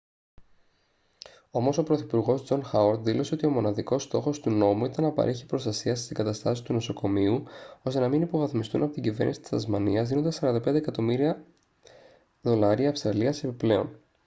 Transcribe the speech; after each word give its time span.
όμως 1.51 1.77
ο 1.77 1.83
πρωθυπουργός 1.83 2.43
τζον 2.43 2.63
χάουαρντ 2.63 3.03
δήλωσε 3.03 3.33
ότι 3.33 3.47
μοναδικός 3.47 4.03
στόχος 4.03 4.39
του 4.39 4.49
νόμου 4.49 4.85
ήταν 4.85 5.03
να 5.03 5.11
παρέχει 5.11 5.45
προστασία 5.45 5.95
στις 5.95 6.09
εγκαταστάσεις 6.09 6.63
του 6.63 6.73
νοσοκομείου 6.73 7.43
ώστε 7.83 7.99
να 7.99 8.07
μην 8.07 8.21
υποβαθμιστούν 8.21 8.83
από 8.83 8.93
την 8.93 9.03
κυβέρνηση 9.03 9.39
της 9.39 9.49
τασμανίας 9.49 10.09
δίνοντας 10.09 10.39
45 10.41 10.65
εκατομμύρια 10.65 11.43
δολάρια 12.41 12.89
αυστραλίας 12.89 13.43
επιπλέον 13.43 13.99